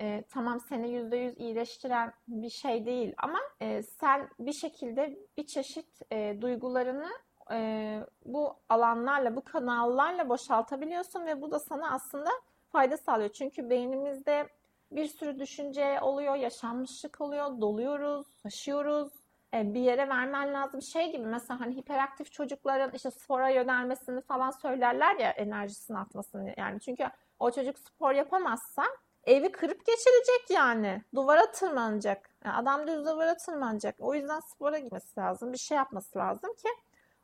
e, 0.00 0.24
tamam 0.30 0.60
seni 0.60 0.90
yüzde 0.90 1.16
yüz 1.16 1.38
iyileştiren 1.38 2.12
bir 2.28 2.50
şey 2.50 2.86
değil 2.86 3.14
ama 3.18 3.38
e, 3.60 3.82
sen 3.82 4.28
bir 4.38 4.52
şekilde 4.52 5.18
bir 5.36 5.46
çeşit 5.46 6.12
e, 6.12 6.38
duygularını 6.40 7.10
e, 7.52 8.00
bu 8.24 8.56
alanlarla, 8.68 9.36
bu 9.36 9.44
kanallarla 9.44 10.28
boşaltabiliyorsun 10.28 11.26
ve 11.26 11.42
bu 11.42 11.50
da 11.50 11.58
sana 11.58 11.90
aslında 11.90 12.30
fayda 12.72 12.96
sağlıyor. 12.96 13.30
Çünkü 13.30 13.70
beynimizde 13.70 14.48
bir 14.90 15.06
sürü 15.06 15.38
düşünce 15.38 16.00
oluyor, 16.00 16.34
yaşanmışlık 16.34 17.20
oluyor, 17.20 17.60
doluyoruz, 17.60 18.26
taşıyoruz. 18.42 19.12
E, 19.54 19.74
bir 19.74 19.80
yere 19.80 20.08
vermen 20.08 20.52
lazım. 20.52 20.82
Şey 20.82 21.12
gibi 21.12 21.26
mesela 21.26 21.60
hani 21.60 21.76
hiperaktif 21.76 22.32
çocukların 22.32 22.90
işte 22.94 23.10
spora 23.10 23.48
yönelmesini 23.48 24.20
falan 24.20 24.50
söylerler 24.50 25.16
ya 25.16 25.30
enerjisini 25.30 25.98
atmasını 25.98 26.54
yani. 26.56 26.80
Çünkü 26.80 27.04
o 27.38 27.50
çocuk 27.50 27.78
spor 27.78 28.12
yapamazsa 28.12 28.82
evi 29.26 29.52
kırıp 29.52 29.86
geçirecek 29.86 30.50
yani. 30.50 31.02
Duvara 31.14 31.50
tırmanacak. 31.50 32.30
Yani 32.44 32.56
adam 32.56 32.86
düz 32.86 33.06
duvara 33.06 33.36
tırmanacak. 33.36 33.94
O 33.98 34.14
yüzden 34.14 34.40
spora 34.40 34.78
gitmesi 34.78 35.20
lazım. 35.20 35.52
Bir 35.52 35.58
şey 35.58 35.76
yapması 35.76 36.18
lazım 36.18 36.54
ki 36.54 36.68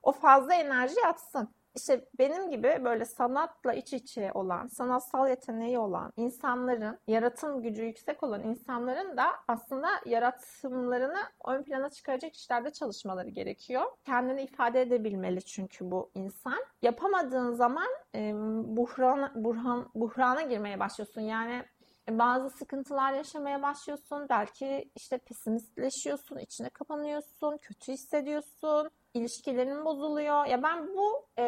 o 0.02 0.12
fazla 0.12 0.54
enerji 0.54 1.06
atsın. 1.06 1.48
İşte 1.74 2.04
benim 2.18 2.50
gibi 2.50 2.80
böyle 2.84 3.04
sanatla 3.04 3.72
iç 3.72 3.92
içe 3.92 4.30
olan, 4.34 4.66
sanatsal 4.66 5.28
yeteneği 5.28 5.78
olan 5.78 6.12
insanların, 6.16 6.98
yaratım 7.06 7.62
gücü 7.62 7.82
yüksek 7.84 8.22
olan 8.22 8.42
insanların 8.42 9.16
da 9.16 9.26
aslında 9.48 9.88
yaratımlarını 10.06 11.20
ön 11.46 11.62
plana 11.62 11.90
çıkaracak 11.90 12.36
işlerde 12.36 12.70
çalışmaları 12.70 13.28
gerekiyor. 13.28 13.82
Kendini 14.04 14.42
ifade 14.42 14.80
edebilmeli 14.80 15.42
çünkü 15.42 15.90
bu 15.90 16.10
insan. 16.14 16.58
Yapamadığın 16.82 17.52
zaman 17.52 17.88
e, 18.14 18.32
buhran, 18.64 19.30
burhan, 19.34 19.90
buhrana 19.94 20.42
girmeye 20.42 20.80
başlıyorsun. 20.80 21.20
Yani 21.20 21.64
bazı 22.10 22.50
sıkıntılar 22.50 23.12
yaşamaya 23.12 23.62
başlıyorsun. 23.62 24.26
Belki 24.28 24.90
işte 24.96 25.18
pesimistleşiyorsun, 25.18 26.38
içine 26.38 26.68
kapanıyorsun, 26.68 27.58
kötü 27.58 27.92
hissediyorsun 27.92 28.90
ilişkilerin 29.14 29.84
bozuluyor. 29.84 30.46
Ya 30.46 30.62
ben 30.62 30.86
bu 30.86 31.26
e, 31.36 31.44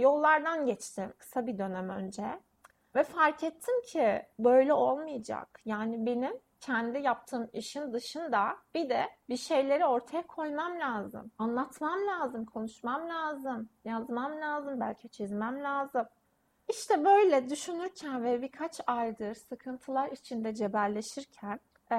yollardan 0.00 0.66
geçtim 0.66 1.12
kısa 1.18 1.46
bir 1.46 1.58
dönem 1.58 1.88
önce. 1.88 2.40
Ve 2.94 3.04
fark 3.04 3.44
ettim 3.44 3.82
ki 3.86 4.22
böyle 4.38 4.74
olmayacak. 4.74 5.60
Yani 5.64 6.06
benim 6.06 6.32
kendi 6.60 6.98
yaptığım 6.98 7.50
işin 7.52 7.92
dışında 7.92 8.56
bir 8.74 8.88
de 8.88 9.08
bir 9.28 9.36
şeyleri 9.36 9.86
ortaya 9.86 10.26
koymam 10.26 10.80
lazım. 10.80 11.30
Anlatmam 11.38 12.06
lazım, 12.06 12.44
konuşmam 12.44 13.08
lazım, 13.08 13.68
yazmam 13.84 14.40
lazım, 14.40 14.80
belki 14.80 15.08
çizmem 15.08 15.62
lazım. 15.64 16.06
İşte 16.70 17.04
böyle 17.04 17.50
düşünürken 17.50 18.24
ve 18.24 18.42
birkaç 18.42 18.80
aydır 18.86 19.34
sıkıntılar 19.34 20.08
içinde 20.08 20.54
cebelleşirken 20.54 21.60
ee, 21.92 21.96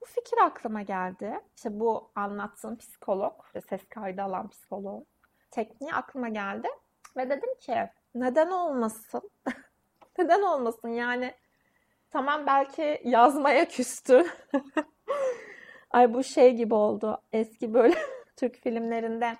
bu 0.00 0.04
fikir 0.04 0.38
aklıma 0.38 0.82
geldi. 0.82 1.40
İşte 1.56 1.80
bu 1.80 2.10
anlattığım 2.14 2.76
psikolog, 2.78 3.32
ses 3.68 3.88
kaydı 3.88 4.22
alan 4.22 4.48
psikolog 4.48 5.04
tekniği 5.50 5.94
aklıma 5.94 6.28
geldi. 6.28 6.68
Ve 7.16 7.30
dedim 7.30 7.54
ki 7.60 7.76
neden 8.14 8.50
olmasın? 8.50 9.30
neden 10.18 10.42
olmasın 10.42 10.88
yani 10.88 11.34
tamam 12.10 12.46
belki 12.46 13.00
yazmaya 13.04 13.68
küstü. 13.68 14.26
Ay 15.90 16.14
bu 16.14 16.24
şey 16.24 16.56
gibi 16.56 16.74
oldu. 16.74 17.22
Eski 17.32 17.74
böyle 17.74 17.96
Türk 18.36 18.56
filmlerinde 18.56 19.36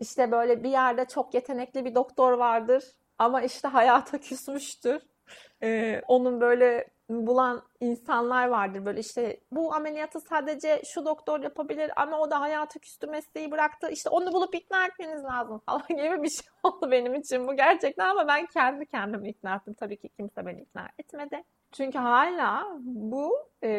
işte 0.00 0.32
böyle 0.32 0.62
bir 0.62 0.70
yerde 0.70 1.04
çok 1.04 1.34
yetenekli 1.34 1.84
bir 1.84 1.94
doktor 1.94 2.32
vardır 2.32 2.84
ama 3.22 3.42
işte 3.42 3.68
hayata 3.68 4.18
küsmüştür. 4.18 5.02
Ee, 5.62 6.02
onun 6.08 6.40
böyle 6.40 6.86
bulan 7.08 7.62
insanlar 7.80 8.48
vardır. 8.48 8.84
Böyle 8.84 9.00
işte 9.00 9.40
bu 9.50 9.74
ameliyatı 9.74 10.20
sadece 10.20 10.82
şu 10.94 11.04
doktor 11.04 11.40
yapabilir 11.40 11.90
ama 11.96 12.18
o 12.18 12.30
da 12.30 12.40
hayatı 12.40 12.78
küstü 12.78 13.06
mesleği 13.06 13.50
bıraktı. 13.50 13.88
İşte 13.90 14.10
onu 14.10 14.32
bulup 14.32 14.54
ikna 14.54 14.86
etmeniz 14.86 15.24
lazım 15.24 15.58
falan 15.58 15.82
gibi 15.88 16.22
bir 16.22 16.30
şey 16.30 16.46
oldu 16.62 16.90
benim 16.90 17.14
için 17.14 17.48
bu 17.48 17.56
gerçekten. 17.56 18.08
Ama 18.08 18.28
ben 18.28 18.46
kendi 18.46 18.86
kendimi 18.86 19.30
ikna 19.30 19.54
ettim. 19.54 19.74
Tabii 19.74 19.96
ki 19.96 20.08
kimse 20.08 20.46
beni 20.46 20.62
ikna 20.62 20.88
etmedi. 20.98 21.44
Çünkü 21.72 21.98
hala 21.98 22.78
bu 22.84 23.36
e, 23.62 23.70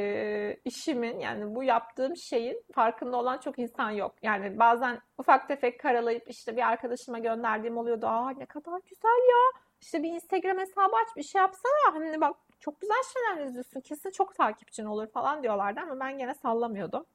işimin 0.66 1.20
yani 1.20 1.56
bu 1.56 1.64
yaptığım 1.64 2.16
şeyin 2.16 2.64
farkında 2.72 3.18
olan 3.18 3.38
çok 3.38 3.60
insan 3.60 3.92
yok. 3.92 4.16
Yani 4.22 4.60
bazen 4.60 5.00
ufak 5.18 5.48
tefek 5.48 5.80
karalayıp 5.80 6.30
işte 6.30 6.58
bir 6.58 6.68
arkadaşıma 6.68 7.20
gönderdiğim 7.20 7.78
oluyordu. 7.78 8.08
Aa 8.08 8.30
ne 8.30 8.46
kadar 8.46 8.80
güzel 8.90 9.30
ya. 9.30 9.62
İşte 9.82 10.04
bir 10.04 10.10
Instagram 10.10 10.58
hesabı 10.58 10.96
aç 10.96 11.18
bir 11.18 11.24
şey 11.24 11.42
yapsana. 11.42 11.94
Hani 11.94 12.22
bak 12.22 12.36
çok 12.60 12.82
güzel 12.82 13.04
şeyler 13.14 13.48
izliyorsun. 13.48 13.82
Kesin 13.82 14.12
çok 14.12 14.36
takipçin 14.36 14.86
olur 14.86 15.08
falan 15.08 15.44
diyorlardı 15.44 15.80
ama 15.80 16.00
ben 16.00 16.18
gene 16.18 16.34
sallamıyordum. 16.34 17.06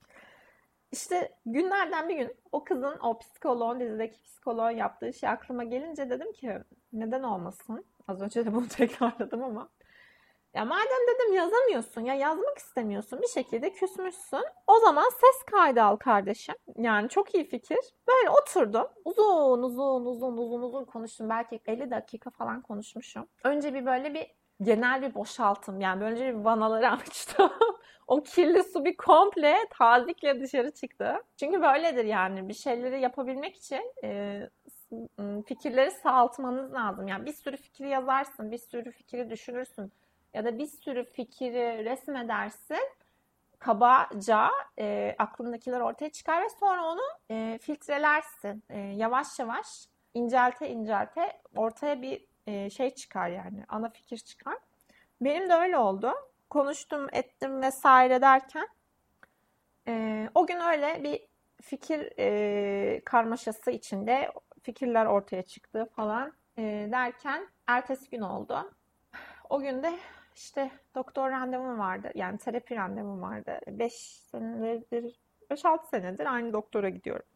İşte 0.93 1.33
günlerden 1.47 2.09
bir 2.09 2.17
gün 2.17 2.37
o 2.53 2.65
kızın 2.65 2.99
o 3.03 3.19
psikoloğun 3.19 3.81
dizideki 3.81 4.23
psikoloğun 4.23 4.71
yaptığı 4.71 5.13
şey 5.13 5.29
aklıma 5.29 5.65
gelince 5.65 6.11
dedim 6.11 6.33
ki 6.33 6.59
neden 6.93 7.23
olmasın? 7.23 7.85
Az 8.09 8.23
önce 8.23 8.47
de 8.47 8.55
bunu 8.55 8.69
tekrarladım 8.77 9.43
ama. 9.43 9.69
Ya 10.59 10.65
madem 10.65 11.07
dedim 11.09 11.33
yazamıyorsun 11.35 12.01
ya 12.01 12.15
yazmak 12.15 12.59
istemiyorsun 12.59 13.23
bir 13.23 13.29
şekilde 13.29 13.73
küsmüşsün. 13.73 14.45
O 14.67 14.79
zaman 14.79 15.11
ses 15.11 15.43
kaydı 15.47 15.83
al 15.83 15.97
kardeşim. 15.97 16.55
Yani 16.77 17.09
çok 17.09 17.35
iyi 17.35 17.45
fikir. 17.45 17.79
Böyle 18.09 18.31
oturdum. 18.31 18.87
Uzun 19.05 19.63
uzun 19.63 20.07
uzun 20.07 20.37
uzun 20.37 20.63
uzun 20.63 20.85
konuştum. 20.85 21.29
Belki 21.29 21.61
50 21.67 21.91
dakika 21.91 22.31
falan 22.31 22.63
konuşmuşum. 22.63 23.27
Önce 23.45 23.75
bir 23.75 23.87
böyle 23.87 24.15
bir 24.15 24.27
genel 24.63 25.03
bir 25.03 25.15
boşaltım. 25.15 25.81
Yani 25.81 26.01
böylece 26.01 26.27
bir 26.27 26.45
vanaları 26.45 26.91
açtım. 26.91 27.51
o 28.07 28.23
kirli 28.23 28.63
su 28.63 28.85
bir 28.85 28.97
komple 28.97 29.57
tazikle 29.71 30.41
dışarı 30.41 30.71
çıktı. 30.71 31.23
Çünkü 31.37 31.63
böyledir 31.63 32.05
yani 32.05 32.49
bir 32.49 32.55
şeyleri 32.55 33.01
yapabilmek 33.01 33.57
için 33.57 33.93
e, 34.05 34.41
fikirleri 35.47 35.91
sağaltmanız 35.91 36.73
lazım. 36.73 37.09
Yani 37.09 37.27
bir 37.27 37.33
sürü 37.33 37.57
fikri 37.57 37.89
yazarsın, 37.89 38.51
bir 38.51 38.59
sürü 38.59 38.93
fikri 38.93 39.31
düşünürsün 39.31 39.93
ya 40.35 40.45
da 40.45 40.59
bir 40.59 40.67
sürü 40.67 41.05
fikri 41.05 41.85
resmedersin. 41.85 42.91
Kabaca 43.59 44.51
e, 44.79 45.15
aklındakiler 45.19 45.81
ortaya 45.81 46.11
çıkar 46.11 46.43
ve 46.43 46.49
sonra 46.61 46.85
onu 46.85 47.03
e, 47.31 47.59
filtrelersin. 47.63 48.65
E, 48.71 48.79
yavaş 48.79 49.39
yavaş 49.39 49.87
incelte 50.15 50.69
incelte 50.69 51.41
ortaya 51.57 52.03
bir 52.03 52.27
e, 52.47 52.71
şey 52.71 52.95
çıkar 52.95 53.29
yani 53.29 53.65
ana 53.69 53.91
fikir 53.91 54.19
çıkar. 54.19 54.59
Benim 55.21 55.51
de 55.51 55.55
öyle 55.55 55.79
oldu. 55.79 56.13
Konuştum 56.51 57.09
ettim 57.13 57.63
vesaire 57.63 58.21
derken 58.21 58.69
e, 59.89 60.29
o 60.35 60.47
gün 60.47 60.61
öyle 60.61 61.05
bir 61.05 61.27
fikir 61.63 62.13
e, 62.19 63.01
karmaşası 63.05 63.71
içinde 63.71 64.33
fikirler 64.63 65.07
ortaya 65.07 65.43
çıktı 65.43 65.89
falan 65.97 66.33
e, 66.59 66.89
derken 66.93 67.49
ertesi 67.67 68.11
gün 68.11 68.21
oldu. 68.21 68.73
O 69.51 69.61
gün 69.61 69.83
de 69.83 69.99
işte 70.39 70.71
doktor 70.95 71.31
randevum 71.31 71.79
vardı. 71.79 72.11
Yani 72.15 72.39
terapi 72.39 72.77
randevum 72.77 73.23
vardı. 73.23 73.61
5 73.67 73.93
senedir, 73.93 75.21
5-6 75.51 75.91
senedir 75.91 76.27
aynı 76.35 76.53
doktora 76.53 76.89
gidiyorum. 76.89 77.27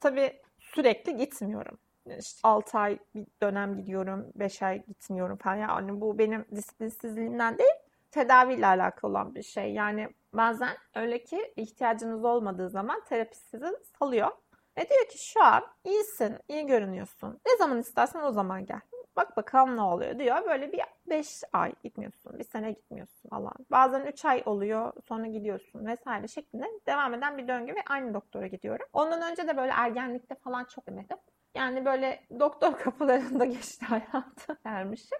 Tabii 0.00 0.42
sürekli 0.58 1.16
gitmiyorum 1.16 1.78
işte 2.18 2.40
6 2.42 2.78
ay 2.78 2.98
bir 3.14 3.26
dönem 3.42 3.76
gidiyorum, 3.76 4.26
5 4.34 4.62
ay 4.62 4.84
gitmiyorum 4.86 5.36
falan. 5.36 5.56
Yani 5.56 6.00
bu 6.00 6.18
benim 6.18 6.44
disiplinsizliğimden 6.54 7.58
değil, 7.58 7.74
tedaviyle 8.10 8.66
alakalı 8.66 9.10
olan 9.10 9.34
bir 9.34 9.42
şey. 9.42 9.72
Yani 9.72 10.08
bazen 10.32 10.76
öyle 10.94 11.24
ki 11.24 11.52
ihtiyacınız 11.56 12.24
olmadığı 12.24 12.70
zaman 12.70 13.04
terapist 13.04 13.50
sizi 13.50 13.66
salıyor. 13.98 14.30
Ve 14.78 14.88
diyor 14.88 15.08
ki 15.08 15.26
şu 15.26 15.42
an 15.42 15.62
iyisin, 15.84 16.38
iyi 16.48 16.66
görünüyorsun. 16.66 17.40
Ne 17.46 17.56
zaman 17.56 17.78
istersen 17.78 18.22
o 18.22 18.32
zaman 18.32 18.66
gel. 18.66 18.80
Bak 19.16 19.36
bakalım 19.36 19.76
ne 19.76 19.82
oluyor 19.82 20.18
diyor. 20.18 20.46
Böyle 20.46 20.72
bir 20.72 20.80
5 21.06 21.42
ay 21.52 21.72
gitmiyorsun, 21.82 22.38
bir 22.38 22.44
sene 22.44 22.72
gitmiyorsun 22.72 23.28
falan. 23.28 23.54
Bazen 23.70 24.06
3 24.06 24.24
ay 24.24 24.42
oluyor, 24.46 24.92
sonra 25.08 25.26
gidiyorsun 25.26 25.86
vesaire 25.86 26.28
şeklinde 26.28 26.66
devam 26.86 27.14
eden 27.14 27.38
bir 27.38 27.48
döngü 27.48 27.74
ve 27.74 27.82
aynı 27.88 28.14
doktora 28.14 28.46
gidiyorum. 28.46 28.86
Ondan 28.92 29.30
önce 29.30 29.48
de 29.48 29.56
böyle 29.56 29.72
ergenlikte 29.72 30.34
falan 30.34 30.64
çok 30.64 30.86
demedim. 30.86 31.16
Yani 31.54 31.84
böyle 31.84 32.24
doktor 32.40 32.78
kapılarında 32.78 33.44
geçti 33.44 33.86
hayatı 33.86 34.58
dermişim. 34.64 35.18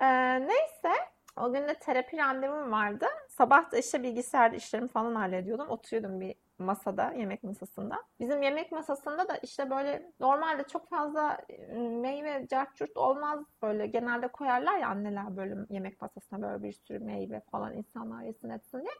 Ee, 0.00 0.40
neyse 0.40 0.92
o 1.36 1.52
gün 1.52 1.68
de 1.68 1.74
terapi 1.74 2.16
randevum 2.16 2.72
vardı. 2.72 3.06
Sabah 3.28 3.72
da 3.72 3.78
işte 3.78 4.02
bilgisayarda 4.02 4.56
işlerimi 4.56 4.88
falan 4.88 5.14
hallediyordum. 5.14 5.68
Oturuyordum 5.68 6.20
bir 6.20 6.34
masada, 6.58 7.12
yemek 7.12 7.42
masasında. 7.44 8.02
Bizim 8.20 8.42
yemek 8.42 8.72
masasında 8.72 9.28
da 9.28 9.36
işte 9.36 9.70
böyle 9.70 10.12
normalde 10.20 10.62
çok 10.64 10.88
fazla 10.88 11.38
ıı, 11.72 11.78
meyve, 11.90 12.46
carçurt 12.48 12.96
olmaz 12.96 13.40
böyle. 13.62 13.86
Genelde 13.86 14.28
koyarlar 14.28 14.78
ya 14.78 14.88
anneler 14.88 15.36
böyle 15.36 15.54
yemek 15.70 16.00
masasına 16.00 16.42
böyle 16.42 16.62
bir 16.62 16.72
sürü 16.72 16.98
meyve 16.98 17.40
falan 17.52 17.74
insanlar 17.76 18.22
yesin 18.22 18.50
etsin 18.50 18.80
diye. 18.80 18.90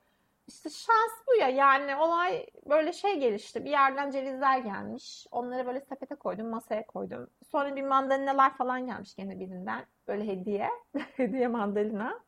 işte 0.48 0.70
şans 0.70 1.12
bu 1.28 1.34
ya 1.40 1.48
yani 1.48 1.96
olay 1.96 2.46
böyle 2.70 2.92
şey 2.92 3.20
gelişti. 3.20 3.64
Bir 3.64 3.70
yerden 3.70 4.10
cevizler 4.10 4.58
gelmiş. 4.58 5.26
Onları 5.30 5.66
böyle 5.66 5.80
sepete 5.80 6.14
koydum, 6.14 6.48
masaya 6.48 6.86
koydum. 6.86 7.30
Sonra 7.50 7.76
bir 7.76 7.82
mandalinalar 7.82 8.56
falan 8.56 8.86
gelmiş 8.86 9.14
gene 9.16 9.40
birinden. 9.40 9.86
Böyle 10.08 10.26
hediye. 10.26 10.70
hediye 11.16 11.48
mandalina. 11.48 12.20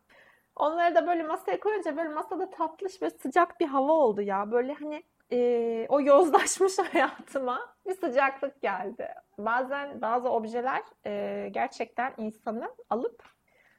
Onları 0.56 0.94
da 0.94 1.06
böyle 1.06 1.22
masaya 1.22 1.60
koyunca 1.60 1.96
böyle 1.96 2.08
masada 2.08 2.50
tatlış 2.50 3.02
ve 3.02 3.10
sıcak 3.10 3.60
bir 3.60 3.66
hava 3.66 3.92
oldu 3.92 4.22
ya. 4.22 4.50
Böyle 4.50 4.74
hani 4.74 5.02
e, 5.32 5.86
o 5.88 6.00
yozlaşmış 6.00 6.78
hayatıma 6.92 7.76
bir 7.86 7.94
sıcaklık 7.94 8.62
geldi. 8.62 9.08
Bazen 9.38 10.00
bazı 10.00 10.30
objeler 10.30 10.82
e, 11.06 11.48
gerçekten 11.48 12.14
insanı 12.16 12.74
alıp 12.90 13.22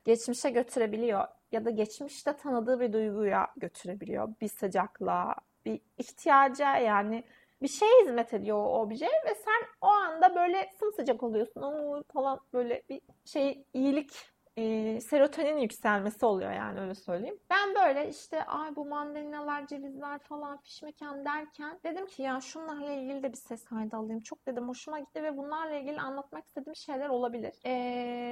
geçmişe 0.06 0.50
götürebiliyor 0.50 1.28
ya 1.52 1.66
da 1.66 1.70
geçmişte 1.70 2.38
tanıdığı 2.38 2.80
bir 2.80 2.94
duyguya 2.94 3.48
götürebiliyor. 3.58 4.30
Bir 4.42 4.48
sıcaklığa, 4.48 5.36
bir 5.66 5.82
ihtiyaca 5.98 6.78
yani 6.78 7.24
bir 7.62 7.68
şeye 7.68 8.02
hizmet 8.02 8.34
ediyor 8.34 8.58
o 8.58 8.82
obje 8.82 9.06
ve 9.06 9.36
sen 9.36 9.68
o 9.82 9.88
anda 9.88 10.36
böyle 10.36 10.70
sımsıcak 10.80 11.24
oluyorsun. 11.24 11.62
Oo, 11.62 12.04
falan 12.14 12.40
böyle 12.54 12.84
bir 12.90 13.02
şey 13.26 13.64
iyilik 13.74 14.12
e, 14.60 15.02
serotonin 15.02 15.58
yükselmesi 15.58 16.26
oluyor 16.26 16.52
yani 16.52 16.80
öyle 16.80 16.96
söyleyeyim. 16.96 17.40
Ben 17.50 17.76
böyle 17.76 18.10
işte 18.10 18.44
ay 18.44 18.76
bu 18.76 18.86
mandalinalar, 18.86 19.68
cevizler 19.68 20.20
falan 20.20 20.58
fiş 20.58 20.82
mekan 20.82 21.26
derken 21.26 21.80
dedim 21.84 22.06
ki 22.06 22.22
ya 22.22 22.42
şunlarla 22.42 22.92
ilgili 22.92 23.24
de 23.24 23.32
bir 23.32 23.38
ses 23.38 23.66
kaydı 23.66 23.96
alayım. 23.96 24.22
Çok 24.22 24.48
dedim 24.48 24.70
hoşuma 24.70 25.00
gitti 25.00 25.24
ve 25.24 25.38
bunlarla 25.38 25.76
ilgili 25.76 26.02
anlatmak 26.02 26.46
istediğim 26.46 26.76
şeyler 26.76 27.10
olabilir. 27.10 27.54
E, 27.66 27.72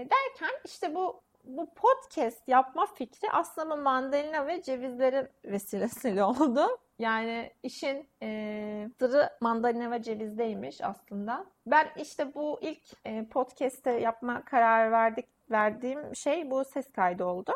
derken 0.09 0.59
işte 0.65 0.95
bu 0.95 1.21
bu 1.43 1.73
podcast 1.73 2.47
yapma 2.47 2.85
fikri 2.85 3.31
aslında 3.31 3.75
mandalina 3.75 4.47
ve 4.47 4.61
cevizlerin 4.61 5.27
vesilesiyle 5.45 6.23
oldu. 6.23 6.67
Yani 6.99 7.51
işin 7.63 8.09
e, 8.23 8.89
sırrı 8.99 9.29
mandalina 9.41 9.91
ve 9.91 10.01
cevizdeymiş 10.03 10.81
aslında. 10.81 11.45
Ben 11.65 11.87
işte 11.97 12.33
bu 12.33 12.59
ilk 12.61 12.83
e, 13.05 13.25
podcast'te 13.25 13.91
yapma 13.91 14.45
kararı 14.45 14.91
verdik 14.91 15.25
verdiğim 15.51 16.15
şey 16.15 16.51
bu 16.51 16.65
ses 16.65 16.91
kaydı 16.91 17.25
oldu. 17.25 17.53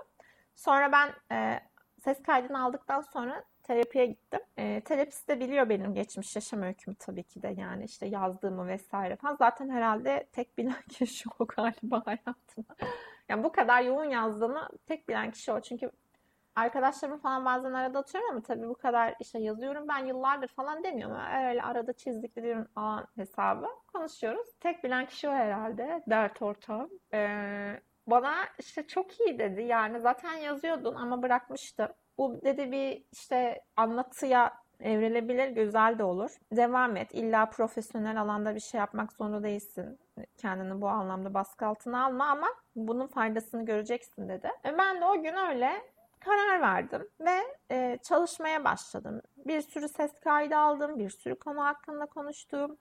Sonra 0.55 0.91
ben 0.91 1.35
e, 1.35 1.59
ses 2.03 2.23
kaydını 2.23 2.63
aldıktan 2.63 3.01
sonra 3.01 3.43
terapiye 3.63 4.05
gittim. 4.05 4.39
E, 4.57 4.81
terapist 4.81 5.29
de 5.29 5.39
biliyor 5.39 5.69
benim 5.69 5.93
geçmiş 5.93 6.35
yaşam 6.35 6.61
öykümü 6.61 6.95
tabii 6.95 7.23
ki 7.23 7.41
de 7.41 7.55
yani 7.57 7.83
işte 7.83 8.05
yazdığımı 8.05 8.67
vesaire 8.67 9.15
falan. 9.15 9.35
Zaten 9.35 9.69
herhalde 9.69 10.27
tek 10.31 10.57
bilen 10.57 10.81
kişi 10.89 11.29
o 11.39 11.47
galiba 11.47 12.01
hayatımda. 12.05 12.75
yani 13.29 13.43
bu 13.43 13.51
kadar 13.51 13.81
yoğun 13.81 14.05
yazdığını 14.05 14.69
tek 14.85 15.09
bilen 15.09 15.31
kişi 15.31 15.51
o. 15.51 15.61
Çünkü 15.61 15.91
arkadaşlarım 16.55 17.19
falan 17.19 17.45
bazen 17.45 17.73
arada 17.73 17.99
atıyorum 17.99 18.29
ama 18.29 18.41
tabii 18.41 18.67
bu 18.69 18.75
kadar 18.75 19.15
işte 19.19 19.39
yazıyorum 19.39 19.87
ben 19.87 20.05
yıllardır 20.05 20.47
falan 20.47 20.83
demiyorum. 20.83 21.17
Öyle 21.49 21.61
arada 21.61 21.93
çizdiklerim 21.93 22.67
an 22.75 23.07
hesabı 23.15 23.67
konuşuyoruz. 23.93 24.47
Tek 24.59 24.83
bilen 24.83 25.05
kişi 25.05 25.29
o 25.29 25.31
herhalde. 25.31 26.03
Dert 26.09 26.41
ortağım. 26.41 26.89
Ee, 27.13 27.81
bana 28.07 28.35
işte 28.59 28.87
çok 28.87 29.19
iyi 29.19 29.39
dedi. 29.39 29.61
Yani 29.61 29.99
zaten 29.99 30.33
yazıyordun 30.33 30.95
ama 30.95 31.21
bırakmıştım. 31.23 31.87
Bu 32.17 32.41
dedi 32.43 32.71
bir 32.71 33.03
işte 33.11 33.63
anlatıya 33.75 34.53
evrilebilir, 34.79 35.47
güzel 35.47 35.99
de 35.99 36.03
olur. 36.03 36.31
Devam 36.51 36.97
et. 36.97 37.13
İlla 37.13 37.49
profesyonel 37.49 38.21
alanda 38.21 38.55
bir 38.55 38.59
şey 38.59 38.79
yapmak 38.79 39.13
zorunda 39.13 39.43
değilsin. 39.43 39.99
Kendini 40.37 40.81
bu 40.81 40.87
anlamda 40.87 41.33
baskı 41.33 41.65
altına 41.65 42.05
alma 42.05 42.25
ama 42.25 42.47
bunun 42.75 43.07
faydasını 43.07 43.65
göreceksin 43.65 44.29
dedi. 44.29 44.49
E 44.65 44.77
ben 44.77 45.01
de 45.01 45.05
o 45.05 45.23
gün 45.23 45.35
öyle 45.49 45.81
karar 46.25 46.61
verdim 46.61 47.07
ve 47.19 47.39
e, 47.71 47.97
çalışmaya 48.03 48.63
başladım. 48.63 49.21
Bir 49.37 49.61
sürü 49.61 49.89
ses 49.89 50.11
kaydı 50.19 50.57
aldım, 50.57 50.99
bir 50.99 51.09
sürü 51.09 51.35
konu 51.35 51.63
hakkında 51.63 52.05
konuştum. 52.05 52.77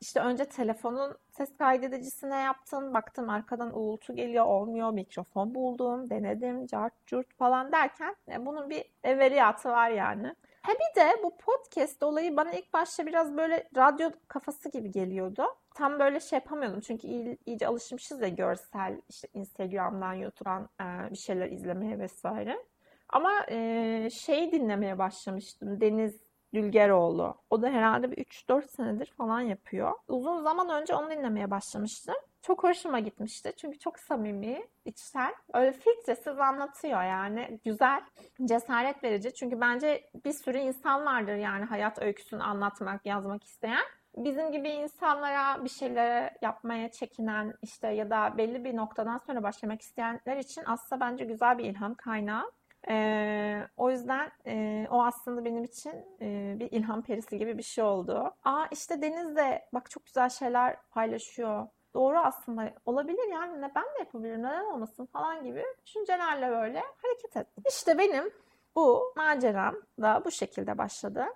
İşte 0.00 0.20
önce 0.20 0.44
telefonun 0.44 1.18
ses 1.30 1.56
kaydedicisine 1.56 2.36
yaptım. 2.36 2.94
Baktım 2.94 3.30
arkadan 3.30 3.78
uğultu 3.78 4.16
geliyor, 4.16 4.44
olmuyor. 4.44 4.90
Mikrofon 4.90 5.54
buldum, 5.54 6.10
denedim, 6.10 6.66
cart 6.66 7.06
curt 7.06 7.34
falan 7.34 7.72
derken 7.72 8.16
e, 8.28 8.46
bunun 8.46 8.70
bir 8.70 8.84
everiyatı 9.04 9.68
var 9.68 9.90
yani. 9.90 10.34
Ha 10.62 10.72
bir 10.72 11.00
de 11.00 11.22
bu 11.22 11.36
podcast 11.36 12.02
olayı 12.02 12.36
bana 12.36 12.52
ilk 12.52 12.72
başta 12.72 13.06
biraz 13.06 13.36
böyle 13.36 13.68
radyo 13.76 14.10
kafası 14.28 14.68
gibi 14.68 14.90
geliyordu. 14.90 15.46
Tam 15.74 15.98
böyle 15.98 16.20
şey 16.20 16.36
yapamıyordum 16.36 16.80
çünkü 16.80 17.06
iyi, 17.06 17.38
iyice 17.46 17.66
alışmışız 17.66 18.20
ya 18.20 18.28
görsel 18.28 19.00
işte 19.08 19.28
Instagram'dan, 19.34 20.14
YouTube'dan 20.14 20.68
e, 20.80 21.10
bir 21.10 21.16
şeyler 21.16 21.50
izlemeye 21.50 21.98
vesaire. 21.98 22.64
Ama 23.08 23.32
e, 23.50 24.08
şeyi 24.12 24.52
dinlemeye 24.52 24.98
başlamıştım. 24.98 25.80
Deniz 25.80 26.20
Dülgeroğlu. 26.54 27.34
O 27.50 27.62
da 27.62 27.68
herhalde 27.68 28.10
bir 28.10 28.16
3-4 28.16 28.68
senedir 28.68 29.06
falan 29.06 29.40
yapıyor. 29.40 29.92
Uzun 30.08 30.42
zaman 30.42 30.68
önce 30.68 30.94
onu 30.94 31.10
dinlemeye 31.10 31.50
başlamıştım. 31.50 32.14
Çok 32.42 32.64
hoşuma 32.64 32.98
gitmişti. 33.00 33.52
Çünkü 33.56 33.78
çok 33.78 33.98
samimi, 33.98 34.62
içsel. 34.84 35.34
Öyle 35.54 35.72
filtresiz 35.72 36.38
anlatıyor 36.38 37.02
yani. 37.02 37.60
Güzel, 37.64 38.02
cesaret 38.44 39.04
verici. 39.04 39.34
Çünkü 39.34 39.60
bence 39.60 40.10
bir 40.24 40.32
sürü 40.32 40.58
insan 40.58 41.06
vardır 41.06 41.34
yani 41.34 41.64
hayat 41.64 42.02
öyküsünü 42.02 42.42
anlatmak, 42.42 43.06
yazmak 43.06 43.44
isteyen. 43.44 43.84
Bizim 44.24 44.52
gibi 44.52 44.68
insanlara 44.68 45.64
bir 45.64 45.68
şeyler 45.68 46.36
yapmaya 46.42 46.90
çekinen 46.90 47.54
işte 47.62 47.88
ya 47.88 48.10
da 48.10 48.34
belli 48.38 48.64
bir 48.64 48.76
noktadan 48.76 49.18
sonra 49.18 49.42
başlamak 49.42 49.82
isteyenler 49.82 50.36
için 50.36 50.62
aslında 50.66 51.00
bence 51.00 51.24
güzel 51.24 51.58
bir 51.58 51.64
ilham 51.64 51.94
kaynağı. 51.94 52.50
Ee, 52.88 53.66
o 53.76 53.90
yüzden 53.90 54.30
e, 54.46 54.86
o 54.90 55.02
aslında 55.04 55.44
benim 55.44 55.64
için 55.64 55.92
e, 56.20 56.56
bir 56.58 56.70
ilham 56.72 57.02
perisi 57.02 57.38
gibi 57.38 57.58
bir 57.58 57.62
şey 57.62 57.84
oldu. 57.84 58.34
Aa 58.44 58.66
işte 58.70 59.02
Deniz 59.02 59.36
de 59.36 59.68
bak 59.72 59.90
çok 59.90 60.06
güzel 60.06 60.28
şeyler 60.28 60.76
paylaşıyor. 60.90 61.66
Doğru 61.94 62.18
aslında 62.18 62.72
olabilir 62.86 63.32
yani 63.32 63.60
ne 63.60 63.72
ben 63.74 63.84
de 63.84 63.98
yapabilirim 63.98 64.42
neden 64.42 64.64
olmasın 64.64 65.06
falan 65.06 65.44
gibi 65.44 65.64
düşüncelerle 65.86 66.50
böyle 66.50 66.82
hareket 67.02 67.36
ettim. 67.36 67.64
İşte 67.68 67.98
benim 67.98 68.30
bu 68.76 69.12
maceram 69.16 69.76
da 70.00 70.22
bu 70.24 70.30
şekilde 70.30 70.78
başladı. 70.78 71.26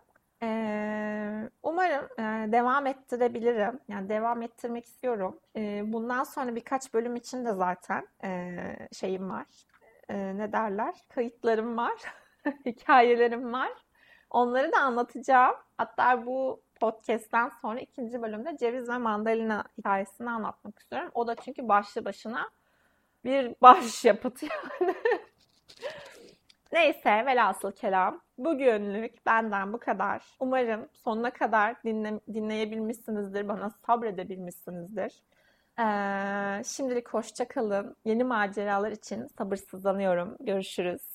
Umarım 1.62 2.09
devam 2.52 2.87
ettirebilirim. 2.87 3.80
Yani 3.88 4.09
devam 4.09 4.42
ettirmek 4.42 4.85
istiyorum. 4.85 5.40
Bundan 5.92 6.24
sonra 6.24 6.54
birkaç 6.54 6.94
bölüm 6.94 7.16
için 7.16 7.44
de 7.44 7.52
zaten 7.52 8.07
şeyim 8.92 9.30
var 9.30 9.46
ne 10.11 10.52
derler 10.52 10.94
kayıtlarım 11.09 11.76
var, 11.76 11.92
hikayelerim 12.66 13.52
var. 13.52 13.72
Onları 14.30 14.72
da 14.72 14.78
anlatacağım. 14.78 15.54
Hatta 15.78 16.26
bu 16.26 16.62
podcast'ten 16.80 17.52
sonra 17.62 17.80
ikinci 17.80 18.22
bölümde 18.22 18.57
ceviz 18.57 18.88
ve 18.88 18.98
mandalina 18.98 19.64
hikayesini 19.78 20.30
anlatmak 20.30 20.78
istiyorum. 20.78 21.11
O 21.14 21.26
da 21.26 21.35
çünkü 21.35 21.68
başlı 21.68 22.04
başına 22.04 22.50
bir 23.24 23.54
baş 23.62 24.04
yapıt 24.04 24.42
yani. 24.42 24.94
Neyse 26.72 27.26
velhasıl 27.26 27.72
kelam. 27.72 28.20
Bugünlük 28.38 29.27
benden 29.27 29.73
bu 29.73 29.79
kadar. 29.79 30.37
Umarım 30.40 30.88
sonuna 30.92 31.31
kadar 31.33 31.83
dinle, 31.85 32.20
dinleyebilmişsinizdir. 32.35 33.49
Bana 33.49 33.70
sabredebilmişsinizdir. 33.70 35.23
Ee, 35.79 36.62
şimdilik 36.64 37.09
hoşça 37.09 37.49
kalın. 37.49 37.97
Yeni 38.05 38.25
maceralar 38.25 38.92
için 38.92 39.27
sabırsızlanıyorum. 39.27 40.37
Görüşürüz. 40.40 41.13